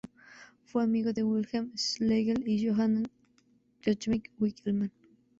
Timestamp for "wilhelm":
1.23-1.77